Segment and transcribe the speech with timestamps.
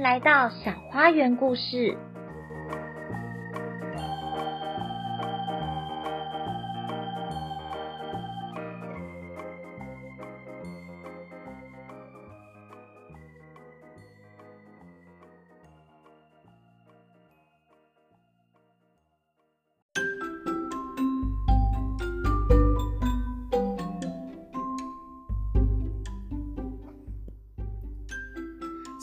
[0.00, 1.96] 来到小花园故事。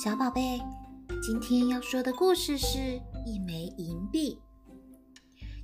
[0.03, 0.59] 小宝贝，
[1.21, 4.41] 今天要说的故事是一枚银币。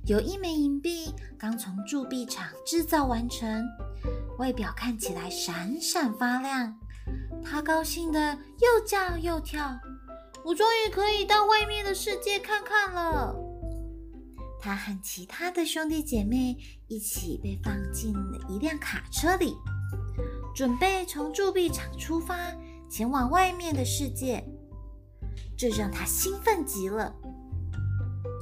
[0.06, 3.64] 有一枚银币刚从铸币厂制造完成，
[4.38, 6.78] 外表看起来闪闪发亮。
[7.42, 9.76] 他高兴地又叫又跳，
[10.44, 13.34] 我终于可以到外面的世界看看了。
[14.60, 16.56] 他和其他的兄弟姐妹
[16.86, 19.56] 一起被放进了一辆卡车里，
[20.54, 22.36] 准备从铸币厂出发。
[22.88, 24.42] 前往外面的世界，
[25.58, 27.12] 这让他兴奋极了。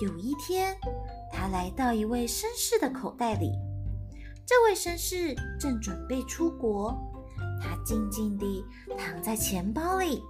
[0.01, 0.77] 有一天，
[1.33, 3.53] 他来到一位绅士的口袋里，
[4.45, 6.95] 这位绅士正准备出国，
[7.59, 8.63] 他静静地
[8.99, 10.23] 躺在钱包里，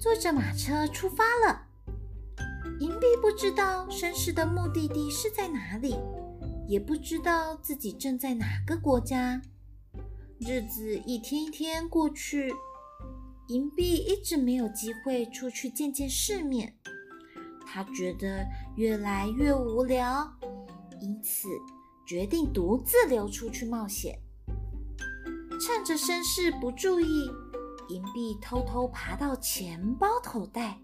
[0.00, 1.62] 坐着马车出发了。
[2.80, 5.96] 银币不知道绅士的目的地是在哪里，
[6.66, 9.40] 也不知道自己正在哪个国家。
[10.40, 12.52] 日子一天一天过去。
[13.50, 16.72] 银币一直没有机会出去见见世面，
[17.66, 20.32] 他觉得越来越无聊，
[21.00, 21.48] 因此
[22.06, 24.16] 决定独自溜出去冒险。
[25.60, 27.28] 趁着绅士不注意，
[27.88, 30.80] 银币偷偷爬到钱包口袋，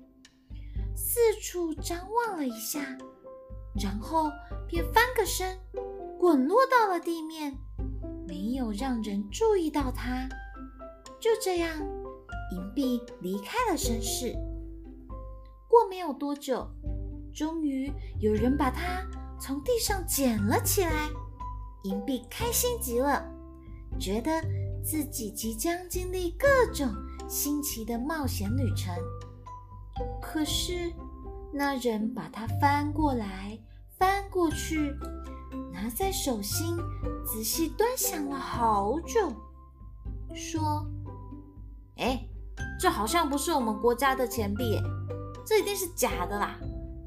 [0.97, 2.81] 四处张望了一下，
[3.81, 4.29] 然后
[4.67, 5.57] 便翻个身，
[6.19, 7.57] 滚落到了地面，
[8.27, 10.29] 没有让人注意到他。
[11.21, 11.81] 就这样。
[12.53, 14.33] 银币离开了绅士，
[15.69, 16.69] 过没有多久，
[17.35, 19.05] 终于有人把它
[19.41, 21.11] 从地上捡了起来。
[21.83, 23.25] 银币开心极了，
[23.99, 24.31] 觉得
[24.85, 26.89] 自己即将经历各种
[27.29, 28.95] 新奇的冒险旅程。
[30.21, 30.93] 可是，
[31.53, 33.59] 那人把它翻过来
[33.99, 34.95] 翻过去，
[35.73, 36.77] 拿在手心，
[37.25, 39.33] 仔细端详了好久，
[40.35, 40.87] 说：“。”
[42.79, 44.81] 这好像不是我们国家的钱币，
[45.47, 46.59] 这一定是假的啦！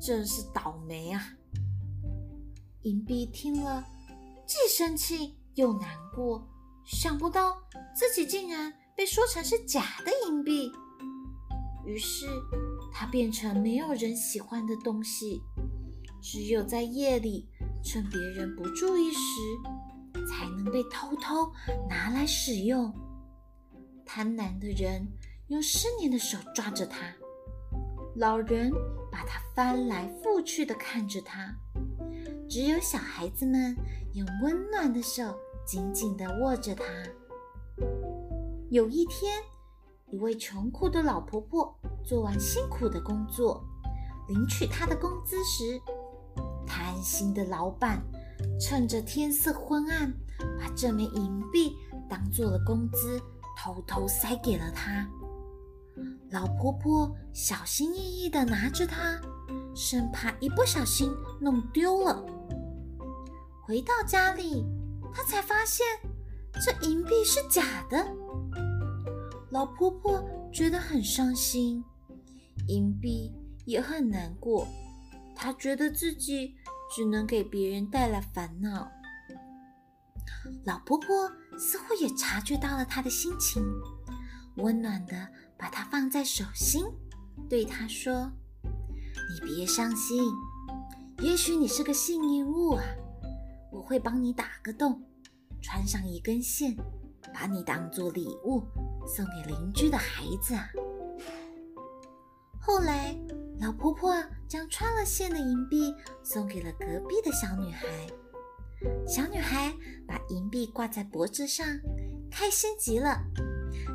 [0.01, 1.21] 真是倒霉啊！
[2.83, 3.85] 银币听了，
[4.47, 6.47] 既生气又难过，
[6.85, 7.61] 想不到
[7.95, 10.71] 自己竟然被说成是假的银币，
[11.85, 12.25] 于是
[12.91, 15.43] 它变成没有人喜欢的东西，
[16.19, 17.47] 只有在夜里
[17.83, 19.19] 趁别人不注意时，
[20.27, 21.51] 才能被偷偷
[21.87, 22.91] 拿来使用。
[24.03, 25.05] 贪婪的人。
[25.49, 27.11] 用湿黏的手抓着它，
[28.15, 28.71] 老人
[29.11, 31.55] 把它翻来覆去的看着它，
[32.47, 33.75] 只有小孩子们
[34.13, 36.83] 用温暖的手紧紧的握着它。
[38.69, 39.41] 有一天，
[40.11, 43.65] 一位穷苦的老婆婆做完辛苦的工作，
[44.27, 45.81] 领取她的工资时，
[46.67, 47.99] 贪心的老板
[48.61, 50.13] 趁着天色昏暗，
[50.59, 51.75] 把这枚银币
[52.07, 53.19] 当做了工资，
[53.57, 55.09] 偷偷塞给了她。
[56.31, 59.19] 老婆婆小心翼翼地拿着它，
[59.75, 61.11] 生怕一不小心
[61.41, 62.23] 弄丢了。
[63.63, 64.65] 回到家里，
[65.13, 65.85] 她才发现
[66.63, 68.05] 这银币是假的。
[69.49, 70.23] 老婆婆
[70.53, 71.83] 觉得很伤心，
[72.67, 73.33] 银币
[73.65, 74.67] 也很难过。
[75.35, 76.53] 她觉得自己
[76.95, 78.87] 只能给别人带来烦恼。
[80.65, 83.63] 老婆婆似乎也察觉到了她的心情，
[84.57, 85.27] 温暖的。
[85.59, 86.85] 把它放在手心，
[87.49, 88.31] 对他说
[88.63, 90.23] ：“你别伤心，
[91.19, 92.83] 也许你是个幸运物啊！
[93.69, 95.03] 我会帮你打个洞，
[95.61, 96.77] 穿上一根线，
[97.33, 98.63] 把你当做礼物
[99.05, 100.69] 送给邻居的孩子啊。”
[102.61, 103.13] 后来，
[103.59, 104.15] 老婆婆
[104.47, 105.93] 将穿了线的银币
[106.23, 107.85] 送给了隔壁的小女孩，
[109.05, 109.73] 小女孩
[110.07, 111.67] 把银币挂在脖子上，
[112.31, 113.21] 开心极了。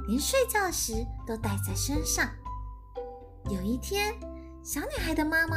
[0.06, 2.28] 连睡觉时都带在身上。
[3.50, 4.14] 有一天，
[4.62, 5.56] 小女孩的妈妈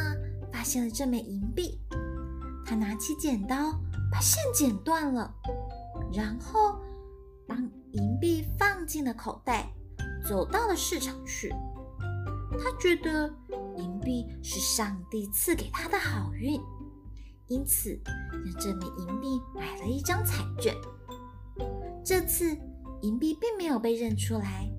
[0.51, 1.79] 发现了这枚银币，
[2.65, 3.55] 她拿起剪刀
[4.11, 5.33] 把线剪断了，
[6.13, 6.79] 然后
[7.47, 7.55] 把
[7.91, 9.71] 银币放进了口袋，
[10.27, 11.49] 走到了市场去。
[12.51, 13.33] 她觉得
[13.77, 16.61] 银币是上帝赐给她的好运，
[17.47, 17.89] 因此
[18.45, 20.75] 用这枚银币买了一张彩券。
[22.03, 22.57] 这次。
[23.01, 24.69] 银币并没有被认出来，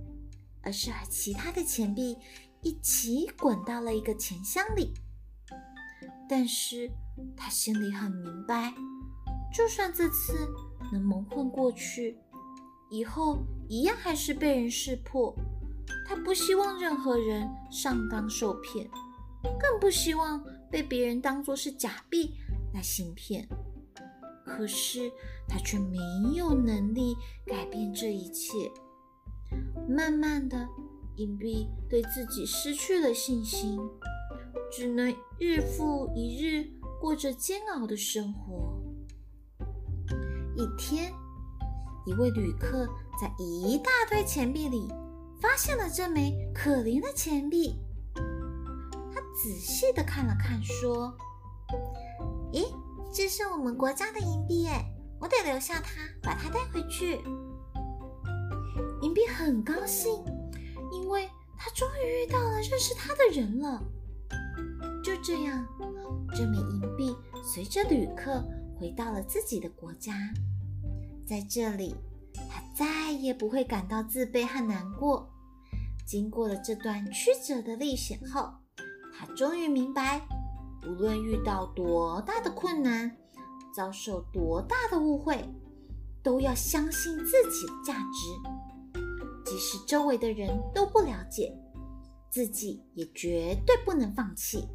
[0.62, 2.16] 而是和其他的钱币
[2.62, 4.92] 一起滚到了一个钱箱里。
[6.28, 6.90] 但是
[7.36, 8.74] 他心里很明白，
[9.54, 10.34] 就算这次
[10.92, 12.18] 能蒙混过去，
[12.90, 13.38] 以后
[13.68, 15.34] 一样还是被人识破。
[16.06, 18.90] 他不希望任何人上当受骗，
[19.58, 22.34] 更不希望被别人当作是假币
[22.74, 23.48] 来行骗。
[24.48, 25.12] 可是
[25.46, 25.98] 他却没
[26.34, 27.14] 有能力
[27.44, 28.72] 改变这一切。
[29.86, 30.66] 慢慢的，
[31.16, 33.78] 隐蔽对自己失去了信心。
[34.70, 36.68] 只能日复一日
[37.00, 38.78] 过着煎熬的生活。
[40.54, 41.10] 一天，
[42.04, 42.86] 一位旅客
[43.18, 44.92] 在一大堆钱币里
[45.40, 47.76] 发现了这枚可怜的钱币。
[48.14, 51.16] 他仔细的看了看，说：“，
[53.12, 54.84] 这是我们国家的银币耶，
[55.20, 57.20] 我得留下它，把它带回去。”
[59.02, 60.12] 银币很高兴，
[60.92, 63.82] 因为他终于遇到了认识他的人了。
[65.04, 65.66] 就这样，
[66.34, 68.44] 这枚银币随着旅客
[68.78, 70.14] 回到了自己的国家。
[71.26, 71.94] 在这里，
[72.34, 75.28] 他再也不会感到自卑和难过。
[76.06, 78.52] 经过了这段曲折的历险后，
[79.16, 80.20] 他终于明白，
[80.86, 83.16] 无论遇到多大的困难，
[83.74, 85.48] 遭受多大的误会，
[86.22, 89.00] 都要相信自己的价值。
[89.44, 91.56] 即使周围的人都不了解，
[92.30, 94.68] 自己也绝对不能放弃。